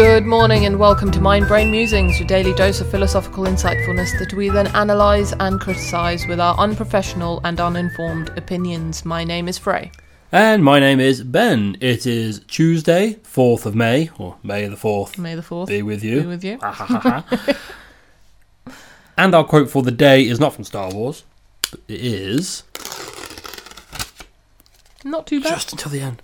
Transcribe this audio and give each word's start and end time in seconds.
Good 0.00 0.24
morning 0.24 0.64
and 0.64 0.78
welcome 0.78 1.10
to 1.10 1.20
Mind 1.20 1.46
Brain 1.46 1.70
Musings, 1.70 2.18
your 2.18 2.26
daily 2.26 2.54
dose 2.54 2.80
of 2.80 2.90
philosophical 2.90 3.44
insightfulness 3.44 4.18
that 4.18 4.32
we 4.32 4.48
then 4.48 4.68
analyse 4.68 5.34
and 5.38 5.60
criticise 5.60 6.26
with 6.26 6.40
our 6.40 6.56
unprofessional 6.56 7.42
and 7.44 7.60
uninformed 7.60 8.30
opinions. 8.38 9.04
My 9.04 9.24
name 9.24 9.46
is 9.46 9.58
Frey. 9.58 9.92
And 10.32 10.64
my 10.64 10.80
name 10.80 11.00
is 11.00 11.22
Ben. 11.22 11.76
It 11.82 12.06
is 12.06 12.40
Tuesday, 12.48 13.18
4th 13.24 13.66
of 13.66 13.74
May, 13.74 14.08
or 14.16 14.38
May 14.42 14.68
the 14.68 14.76
4th. 14.76 15.18
May 15.18 15.34
the 15.34 15.42
4th 15.42 15.66
Be 15.66 15.82
with 15.82 16.02
you. 16.02 16.22
be 16.22 16.26
with 16.28 16.44
you. 16.44 16.58
And 19.18 19.34
our 19.34 19.44
quote 19.44 19.68
for 19.68 19.82
the 19.82 19.90
day 19.90 20.26
is 20.26 20.40
not 20.40 20.54
from 20.54 20.64
Star 20.64 20.90
Wars, 20.90 21.24
but 21.70 21.80
it 21.88 22.00
is 22.00 22.62
Not 25.04 25.26
too 25.26 25.42
bad. 25.42 25.50
just 25.50 25.72
until 25.72 25.92
the 25.92 26.00
end. 26.00 26.22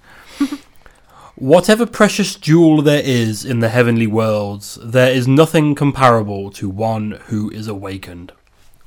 Whatever 1.36 1.84
precious 1.84 2.34
jewel 2.34 2.80
there 2.80 3.02
is 3.04 3.44
in 3.44 3.60
the 3.60 3.68
heavenly 3.68 4.06
worlds, 4.06 4.78
there 4.82 5.10
is 5.12 5.28
nothing 5.28 5.74
comparable 5.74 6.50
to 6.52 6.68
one 6.68 7.12
who 7.26 7.50
is 7.50 7.68
awakened. 7.68 8.32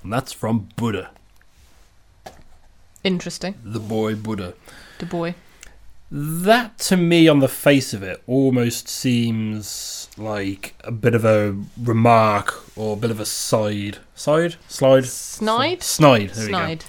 And 0.02 0.12
that's 0.12 0.34
from 0.34 0.70
Buddha, 0.76 1.12
Interesting. 3.04 3.55
the 3.63 3.80
boy 3.80 4.16
Buddha. 4.16 4.54
The 4.98 5.05
boy. 5.05 5.35
That, 6.12 6.80
to 6.80 6.98
me, 6.98 7.27
on 7.27 7.38
the 7.38 7.48
face 7.48 7.93
of 7.93 8.02
it, 8.02 8.23
almost 8.26 8.88
seems 8.88 10.10
like 10.18 10.73
a 10.84 10.91
bit 10.91 11.13
of 11.13 11.23
a 11.23 11.55
remark 11.79 12.63
or 12.76 12.93
a 12.93 12.99
bit 12.99 13.12
of 13.12 13.20
a 13.20 13.26
side, 13.26 13.99
side, 14.16 14.55
slide, 14.68 15.05
Snide? 15.05 15.84
snide, 15.84 16.29
there 16.32 16.45
we 16.48 16.51
go. 16.51 16.57
Snide. 16.57 16.85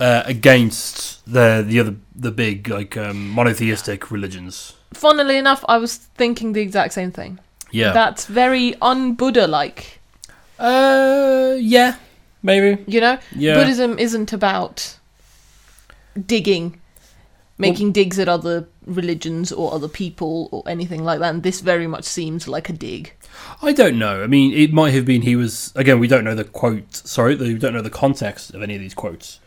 Uh, 0.00 0.22
against 0.26 1.24
the 1.24 1.64
the 1.66 1.78
other 1.78 1.94
the 2.16 2.32
big 2.32 2.68
like 2.68 2.96
um, 2.96 3.30
monotheistic 3.30 4.10
religions. 4.10 4.74
Funnily 4.92 5.38
enough, 5.38 5.64
I 5.68 5.78
was 5.78 5.96
thinking 5.96 6.52
the 6.52 6.60
exact 6.60 6.92
same 6.94 7.12
thing. 7.12 7.38
Yeah. 7.70 7.92
That's 7.92 8.26
very 8.26 8.74
un 8.82 9.14
Buddha 9.14 9.46
like. 9.46 10.00
uh, 10.58 11.56
yeah, 11.58 11.96
maybe. 12.42 12.82
You 12.86 13.00
know? 13.00 13.18
Yeah. 13.34 13.54
Buddhism 13.54 13.98
isn't 13.98 14.32
about 14.32 14.98
digging, 16.26 16.80
making 17.58 17.92
digs 17.92 18.18
at 18.18 18.28
other 18.28 18.66
religions 18.86 19.52
or 19.52 19.72
other 19.72 19.88
people 19.88 20.48
or 20.52 20.62
anything 20.66 21.04
like 21.04 21.20
that. 21.20 21.34
And 21.34 21.42
this 21.42 21.60
very 21.60 21.86
much 21.86 22.04
seems 22.04 22.46
like 22.48 22.68
a 22.68 22.72
dig. 22.72 23.12
I 23.62 23.72
don't 23.72 23.98
know. 23.98 24.22
I 24.22 24.26
mean, 24.26 24.52
it 24.52 24.72
might 24.72 24.94
have 24.94 25.04
been 25.04 25.22
he 25.22 25.36
was 25.36 25.72
again. 25.74 25.98
We 25.98 26.08
don't 26.08 26.24
know 26.24 26.34
the 26.34 26.44
quote. 26.44 26.94
Sorry, 26.94 27.34
we 27.36 27.54
don't 27.54 27.74
know 27.74 27.82
the 27.82 27.90
context 27.90 28.54
of 28.54 28.62
any 28.62 28.74
of 28.74 28.80
these 28.80 28.94
quotes. 28.94 29.40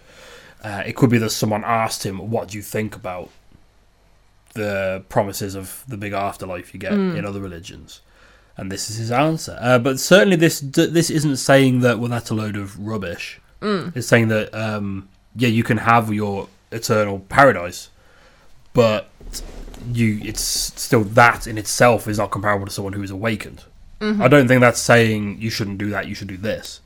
Uh, 0.64 0.84
it 0.86 0.96
could 0.96 1.10
be 1.10 1.18
that 1.20 1.30
someone 1.30 1.64
asked 1.64 2.04
him, 2.06 2.30
"What 2.30 2.50
do 2.50 2.58
you 2.58 2.64
think 2.64 2.96
about 2.96 3.30
the 4.54 5.04
promises 5.10 5.56
of 5.56 5.84
the 5.88 5.98
big 5.98 6.14
afterlife 6.14 6.74
you 6.74 6.80
get 6.80 6.94
in 7.18 7.26
other 7.26 7.40
religions?" 7.42 8.02
And 8.58 8.72
this 8.72 8.90
is 8.90 8.98
his 8.98 9.12
answer. 9.12 9.58
Uh, 9.62 9.78
but 9.80 10.00
certainly, 10.00 10.36
this 10.36 10.60
this 10.62 11.10
isn't 11.10 11.38
saying 11.38 11.82
that 11.82 12.00
well, 12.00 12.10
that's 12.10 12.30
a 12.32 12.34
load 12.36 12.56
of 12.56 12.80
rubbish. 12.80 13.40
It's 13.96 14.08
saying 14.08 14.30
that 14.30 14.54
um, 14.54 15.08
yeah, 15.36 15.50
you 15.50 15.64
can 15.64 15.78
have 15.78 16.12
your 16.14 16.48
eternal 16.72 17.20
paradise, 17.30 17.90
but 18.74 19.10
you 19.94 20.20
it's 20.24 20.42
still 20.42 21.04
that 21.04 21.46
in 21.48 21.58
itself 21.58 22.08
is 22.08 22.18
not 22.18 22.32
comparable 22.32 22.66
to 22.66 22.72
someone 22.72 22.94
who 22.94 23.04
is 23.04 23.12
awakened. 23.12 23.64
I 24.22 24.28
don't 24.28 24.48
think 24.48 24.62
that's 24.62 24.80
saying 24.80 25.40
you 25.42 25.50
shouldn't 25.50 25.80
do 25.80 25.90
that. 25.90 26.08
You 26.08 26.14
should 26.16 26.28
do 26.28 26.38
this. 26.38 26.82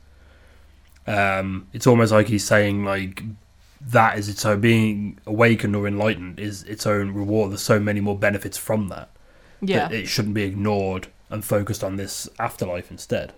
Um, 1.06 1.66
it's 1.74 1.86
almost 1.86 2.10
like 2.12 2.28
he's 2.28 2.44
saying 2.44 2.84
like 2.84 3.22
that 3.88 4.18
is 4.18 4.28
its 4.28 4.44
own 4.46 4.60
being 4.60 5.18
awakened 5.26 5.74
or 5.74 5.86
enlightened 5.88 6.38
is 6.38 6.62
its 6.64 6.86
own 6.86 7.12
reward. 7.12 7.50
There's 7.50 7.62
so 7.62 7.80
many 7.80 8.00
more 8.00 8.16
benefits 8.18 8.56
from 8.58 8.88
that. 8.88 9.08
Yeah. 9.64 9.86
that 9.88 9.92
it 9.94 10.08
shouldn't 10.08 10.34
be 10.34 10.42
ignored 10.42 11.06
and 11.30 11.44
focused 11.44 11.84
on 11.84 11.94
this 11.96 12.28
afterlife 12.40 12.90
instead. 12.90 13.32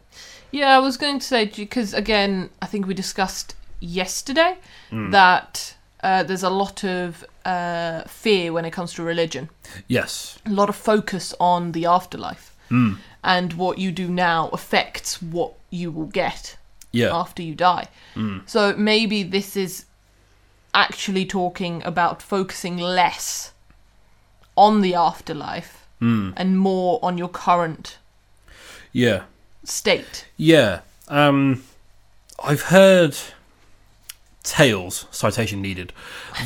Yeah, 0.51 0.75
I 0.75 0.79
was 0.79 0.97
going 0.97 1.19
to 1.19 1.27
say 1.27 1.45
because 1.47 1.93
again, 1.93 2.49
I 2.63 2.67
think 2.67 2.87
we 2.87 2.95
discussed 2.95 3.55
yesterday 3.81 4.57
Hmm. 4.91 5.11
that 5.11 5.75
uh, 6.03 6.23
there's 6.23 6.43
a 6.43 6.51
lot 6.51 6.83
of 6.85 7.25
uh, 7.45 8.03
fear 8.05 8.53
when 8.53 8.65
it 8.65 8.71
comes 8.73 8.93
to 8.95 9.03
religion. 9.03 9.49
Yes. 9.87 10.39
A 10.47 10.51
lot 10.51 10.69
of 10.71 10.77
focus 10.77 11.35
on 11.39 11.73
the 11.73 11.87
afterlife, 11.87 12.55
Mm. 12.71 12.97
and 13.23 13.53
what 13.55 13.77
you 13.79 13.93
do 13.93 14.09
now 14.09 14.49
affects 14.53 15.21
what 15.21 15.53
you 15.71 15.91
will 15.91 16.07
get 16.07 16.57
Yeah. 16.93 17.15
after 17.15 17.43
you 17.43 17.55
die. 17.55 17.89
So 18.47 18.75
maybe 18.77 19.23
this 19.23 19.57
is 19.57 19.85
actually 20.75 21.25
talking 21.25 21.83
about 21.85 22.21
focusing 22.21 22.77
less 22.77 23.53
on 24.57 24.81
the 24.83 24.95
afterlife 24.95 25.81
Mm. 26.01 26.35
and 26.37 26.59
more 26.59 26.99
on 27.03 27.17
your 27.17 27.29
current 27.29 27.99
Yeah. 28.93 29.23
state. 29.65 30.27
Yeah. 30.37 30.81
Um, 31.09 31.63
I've 32.43 32.63
heard 32.63 33.17
tales, 34.43 35.07
citation 35.11 35.63
needed, 35.63 35.93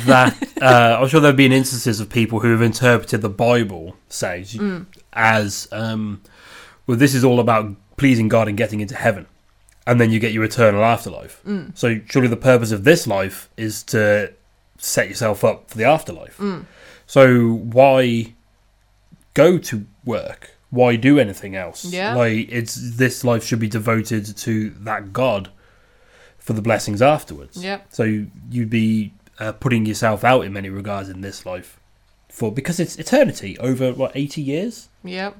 that 0.05 0.35
uh, 0.61 0.99
I'm 1.01 1.07
sure 1.09 1.19
there 1.19 1.29
have 1.29 1.35
been 1.37 1.51
instances 1.51 1.99
of 1.99 2.09
people 2.09 2.39
who 2.39 2.51
have 2.51 2.61
interpreted 2.61 3.21
the 3.21 3.29
Bible, 3.29 3.95
say, 4.07 4.45
as, 5.11 5.67
um, 5.71 6.21
well, 6.87 6.95
this 6.97 7.13
is 7.13 7.23
all 7.23 7.39
about 7.39 7.75
pleasing 7.97 8.29
God 8.29 8.47
and 8.47 8.57
getting 8.57 8.79
into 8.79 8.95
heaven. 8.95 9.25
And 9.89 9.99
then 9.99 10.09
you 10.11 10.19
get 10.19 10.33
your 10.33 10.43
eternal 10.43 10.83
afterlife. 10.83 11.41
So, 11.73 11.99
surely 12.11 12.27
the 12.27 12.37
purpose 12.51 12.71
of 12.71 12.83
this 12.83 13.07
life 13.07 13.49
is 13.57 13.81
to 13.93 14.31
set 14.77 15.09
yourself 15.09 15.43
up 15.43 15.69
for 15.71 15.77
the 15.77 15.85
afterlife. 15.85 16.39
So, 17.07 17.53
why 17.77 18.33
go 19.33 19.57
to 19.69 19.85
work? 20.05 20.41
Why 20.69 20.95
do 20.95 21.17
anything 21.17 21.55
else? 21.55 21.85
Yeah. 21.85 22.13
Like 22.15 22.47
it's 22.51 22.75
this 22.97 23.23
life 23.23 23.43
should 23.43 23.59
be 23.59 23.67
devoted 23.67 24.23
to 24.37 24.69
that 24.81 25.11
God 25.11 25.49
for 26.37 26.53
the 26.53 26.61
blessings 26.61 27.01
afterwards. 27.01 27.63
Yep. 27.63 27.87
So 27.89 28.03
you- 28.03 28.29
you'd 28.51 28.69
be 28.69 29.11
uh, 29.39 29.53
putting 29.53 29.85
yourself 29.87 30.23
out 30.23 30.41
in 30.45 30.53
many 30.53 30.69
regards 30.69 31.09
in 31.09 31.21
this 31.21 31.45
life 31.45 31.79
for 32.29 32.51
because 32.51 32.79
it's 32.79 32.95
eternity 32.97 33.57
over 33.59 33.91
what 33.93 34.11
eighty 34.15 34.41
years. 34.41 34.89
Yep. 35.03 35.35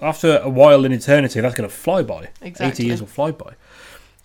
After 0.00 0.38
a 0.38 0.48
while 0.48 0.84
in 0.84 0.92
eternity, 0.92 1.40
that's 1.40 1.54
going 1.54 1.68
to 1.68 1.74
fly 1.74 2.02
by. 2.02 2.28
Exactly. 2.40 2.66
Eighty 2.66 2.86
years 2.86 3.00
will 3.00 3.08
fly 3.08 3.30
by. 3.32 3.54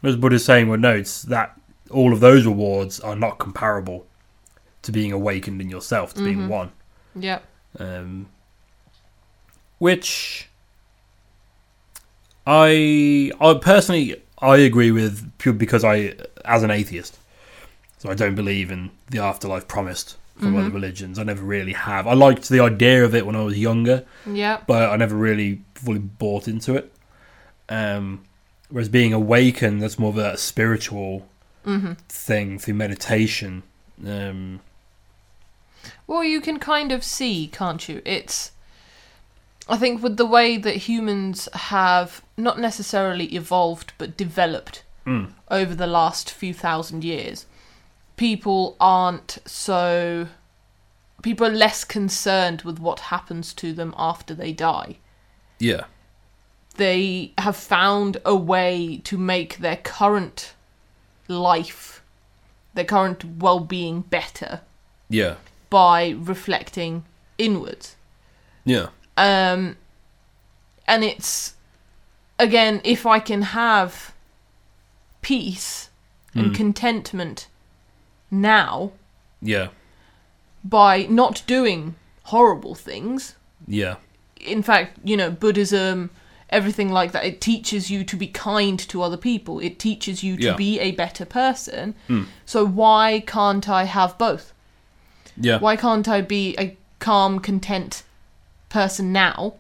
Whereas 0.02 0.18
Buddha's 0.18 0.46
saying, 0.46 0.68
well, 0.68 0.78
no, 0.80 0.96
it's 0.96 1.24
that 1.24 1.60
all 1.90 2.14
of 2.14 2.20
those 2.20 2.46
rewards 2.46 3.00
are 3.00 3.16
not 3.16 3.40
comparable 3.40 4.06
to 4.84 4.92
being 4.92 5.12
awakened 5.12 5.62
in 5.62 5.70
yourself, 5.70 6.14
to 6.14 6.20
Mm-hmm. 6.20 6.26
being 6.26 6.48
one. 6.50 6.72
Yep. 7.16 7.44
Um, 7.80 8.28
which 9.80 10.48
I 12.46 13.32
I 13.40 13.54
personally 13.56 14.22
I 14.40 14.58
agree 14.58 14.92
with 14.92 15.32
pure 15.38 15.54
because 15.54 15.84
I 15.84 16.16
as 16.46 16.64
an 16.64 16.72
atheist, 16.72 17.18
so 17.98 18.10
I 18.10 18.14
don't 18.14 18.36
believe 18.36 18.72
in 18.72 18.92
the 19.10 19.20
afterlife 19.20 19.68
promised 19.68 20.18
from 20.38 20.56
other 20.58 20.70
religions. 20.70 21.20
I 21.20 21.24
never 21.24 21.44
really 21.44 21.74
have. 21.74 22.08
I 22.08 22.14
liked 22.14 22.50
the 22.50 22.60
idea 22.60 23.06
of 23.06 23.14
it 23.16 23.26
when 23.26 23.36
I 23.36 23.44
was 23.44 23.58
younger, 23.58 24.06
Yep. 24.26 24.68
but 24.68 24.90
I 24.90 24.96
never 24.98 25.16
really 25.16 25.62
fully 25.76 26.00
bought 26.00 26.48
into 26.48 26.76
it. 26.76 26.92
Um, 27.70 28.24
whereas 28.70 28.90
being 28.90 29.14
awakened, 29.14 29.82
that's 29.82 29.98
more 30.00 30.10
of 30.10 30.18
a 30.18 30.38
spiritual 30.38 31.28
thing 32.10 32.60
through 32.60 32.74
meditation. 32.74 33.64
Um, 34.06 34.60
Well, 36.08 36.24
you 36.24 36.42
can 36.42 36.60
kind 36.60 36.92
of 36.92 37.04
see, 37.04 37.48
can't 37.48 37.88
you? 37.88 38.02
It's. 38.06 38.52
I 39.70 39.78
think 39.78 40.04
with 40.04 40.18
the 40.18 40.26
way 40.26 40.58
that 40.58 40.76
humans 40.76 41.48
have 41.54 42.22
not 42.36 42.60
necessarily 42.60 43.28
evolved 43.28 43.94
but 43.98 44.18
developed 44.18 44.84
mm, 45.08 45.32
over 45.50 45.74
the 45.74 45.88
last 45.88 46.30
few 46.30 46.54
thousand 46.54 47.06
years, 47.06 47.46
people 48.24 48.78
aren't 48.80 49.38
so. 49.44 50.28
People 51.22 51.46
are 51.46 51.50
less 51.66 51.84
concerned 51.84 52.62
with 52.62 52.80
what 52.80 53.02
happens 53.12 53.54
to 53.56 53.74
them 53.74 53.94
after 53.98 54.34
they 54.34 54.54
die. 54.54 54.96
yeah, 55.60 55.84
They 56.78 57.34
have 57.38 57.58
found 57.58 58.18
a 58.24 58.34
way 58.36 59.02
to 59.04 59.18
make 59.18 59.58
their 59.58 59.76
current 59.76 60.54
life, 61.28 62.02
their 62.74 62.86
current 62.86 63.26
well 63.40 63.60
being 63.60 64.02
better 64.02 64.62
yeah, 65.10 65.36
by 65.70 66.16
reflecting 66.18 67.04
inwards. 67.38 67.98
yeah, 68.64 68.88
Um, 69.18 69.76
and 70.88 71.04
it's 71.04 71.56
again, 72.40 72.80
if 72.86 73.06
I 73.06 73.20
can 73.20 73.42
have 73.42 74.14
peace 75.22 75.90
and 76.34 76.56
contentment 76.56 77.48
now 78.42 78.92
yeah, 79.42 79.68
by 80.64 81.04
not 81.04 81.44
doing 81.48 81.96
horrible 82.24 82.76
things. 82.76 83.36
yeah. 83.68 83.96
In 84.40 84.62
fact, 84.62 85.00
you 85.06 85.16
know, 85.16 85.32
Buddhism, 85.32 86.10
everything 86.50 86.90
like 86.92 87.14
that, 87.14 87.24
it 87.26 87.40
teaches 87.40 87.90
you 87.90 88.04
to 88.04 88.18
be 88.18 88.28
kind 88.28 88.78
to 88.90 89.02
other 89.02 89.16
people. 89.16 89.60
It 89.62 89.80
teaches 89.80 90.22
you 90.22 90.36
to 90.38 90.44
Yeah. 90.48 90.56
be 90.56 90.80
a 90.82 90.92
better 90.92 91.24
person. 91.26 91.96
Hmm. 92.08 92.24
So 92.46 92.66
why 92.66 93.24
can't 93.26 93.70
I 93.70 93.86
have 93.86 94.18
both? 94.18 94.54
Yeah. 95.38 95.60
Why 95.60 95.78
can't 95.78 96.08
I 96.10 96.20
be 96.22 96.56
a 96.60 96.76
calm, 97.00 97.40
content 97.40 98.04
person 98.68 99.14
now 99.14 99.54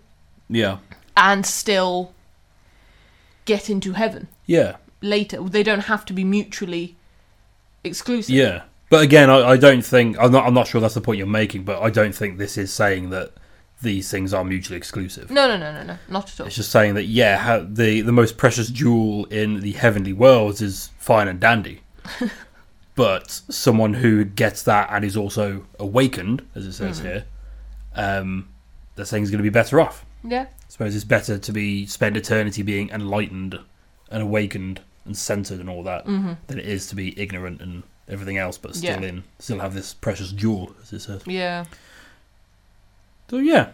Yeah. 0.49 0.77
and 1.15 1.45
still 1.45 2.13
get 3.45 3.69
into 3.69 3.93
heaven 3.93 4.27
Yeah. 4.45 4.75
later. 5.01 5.41
They 5.43 5.63
don't 5.63 5.85
have 5.85 6.03
to 6.05 6.13
be 6.13 6.23
mutually 6.25 6.95
exclusive. 7.83 8.33
Yeah. 8.33 8.63
But 8.89 9.01
again, 9.01 9.29
I, 9.29 9.51
I 9.51 9.57
don't 9.57 9.83
think 9.83 10.17
I'm 10.19 10.31
not 10.31 10.45
I'm 10.45 10.53
not 10.53 10.67
sure 10.67 10.79
that's 10.79 10.93
the 10.93 11.01
point 11.01 11.17
you're 11.17 11.27
making, 11.27 11.63
but 11.63 11.81
I 11.81 11.89
don't 11.89 12.13
think 12.13 12.37
this 12.37 12.57
is 12.57 12.71
saying 12.71 13.09
that 13.09 13.31
these 13.81 14.09
things 14.09 14.33
are 14.33 14.43
mutually 14.43 14.77
exclusive. 14.77 15.29
No, 15.29 15.47
no, 15.47 15.57
no, 15.57 15.73
no, 15.73 15.83
no, 15.83 15.97
not 16.07 16.31
at 16.31 16.39
all. 16.39 16.47
It's 16.47 16.55
just 16.55 16.71
saying 16.71 16.93
that 16.95 17.05
yeah, 17.05 17.63
the 17.67 18.01
the 18.01 18.11
most 18.11 18.37
precious 18.37 18.69
jewel 18.69 19.25
in 19.25 19.61
the 19.61 19.71
heavenly 19.71 20.13
worlds 20.13 20.61
is 20.61 20.91
fine 20.97 21.27
and 21.27 21.39
dandy, 21.39 21.81
but 22.95 23.31
someone 23.31 23.95
who 23.95 24.23
gets 24.25 24.63
that 24.63 24.89
and 24.91 25.03
is 25.03 25.17
also 25.17 25.65
awakened, 25.79 26.45
as 26.55 26.65
it 26.65 26.73
says 26.73 26.99
here, 26.99 27.25
um, 27.95 28.49
they're 28.95 29.05
saying 29.05 29.23
is 29.23 29.31
going 29.31 29.39
to 29.39 29.43
be 29.43 29.49
better 29.49 29.81
off. 29.81 30.05
Yeah, 30.23 30.43
I 30.43 30.69
suppose 30.69 30.95
it's 30.95 31.03
better 31.03 31.37
to 31.37 31.51
be 31.51 31.85
spend 31.85 32.15
eternity 32.15 32.61
being 32.61 32.89
enlightened 32.89 33.59
and 34.11 34.21
awakened 34.23 34.81
and 35.05 35.15
centered 35.17 35.59
and 35.59 35.69
all 35.69 35.83
that 35.83 36.05
Mm-hmm. 36.05 36.33
than 36.47 36.59
it 36.59 36.65
is 36.65 36.87
to 36.87 36.95
be 36.95 37.19
ignorant 37.19 37.61
and 37.61 37.83
everything 38.09 38.37
else, 38.37 38.57
but 38.57 38.75
still 38.75 39.01
Yeah. 39.01 39.07
in 39.09 39.23
still 39.39 39.59
have 39.59 39.73
this 39.73 39.93
precious 39.93 40.31
jewel, 40.31 40.75
as 40.81 40.91
it 40.93 40.99
says. 41.01 41.21
yeah. 41.25 41.65
So 43.29 43.37
yeah. 43.37 43.69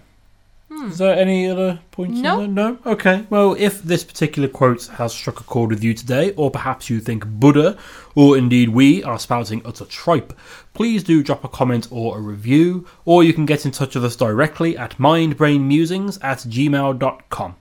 Hmm. 0.71 0.89
Is 0.91 0.99
there 0.99 1.17
any 1.17 1.49
other 1.49 1.79
points? 1.89 2.19
No. 2.19 2.45
No. 2.45 2.77
Okay. 2.85 3.25
Well, 3.31 3.55
if 3.57 3.81
this 3.81 4.03
particular 4.03 4.47
quote 4.47 4.85
has 4.97 5.11
struck 5.13 5.39
a 5.39 5.43
chord 5.43 5.71
with 5.71 5.83
you 5.83 5.95
today, 5.95 6.31
or 6.35 6.51
perhaps 6.51 6.91
you 6.91 6.99
think 6.99 7.25
Buddha, 7.25 7.75
or 8.13 8.37
indeed 8.37 8.69
we, 8.69 9.03
are 9.03 9.17
spouting 9.17 9.63
utter 9.65 9.85
tripe, 9.85 10.31
please 10.75 11.03
do 11.03 11.23
drop 11.23 11.43
a 11.43 11.47
comment 11.47 11.87
or 11.89 12.19
a 12.19 12.21
review, 12.21 12.85
or 13.03 13.23
you 13.23 13.33
can 13.33 13.47
get 13.47 13.65
in 13.65 13.71
touch 13.71 13.95
with 13.95 14.05
us 14.05 14.15
directly 14.15 14.77
at 14.77 14.97
mindbrainmusings 14.99 16.19
at 16.23 16.37
gmail.com. 16.39 17.55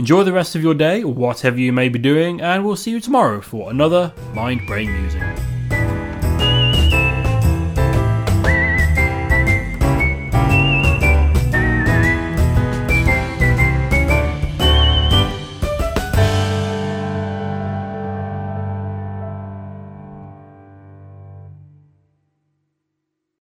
Enjoy 0.00 0.24
the 0.24 0.32
rest 0.32 0.56
of 0.56 0.62
your 0.62 0.72
day, 0.72 1.04
whatever 1.04 1.58
you 1.58 1.74
may 1.74 1.90
be 1.90 1.98
doing, 1.98 2.40
and 2.40 2.64
we'll 2.64 2.74
see 2.74 2.90
you 2.90 3.00
tomorrow 3.00 3.42
for 3.42 3.70
another 3.70 4.14
Mind 4.32 4.66
Brain 4.66 4.90
Musing. 4.90 5.49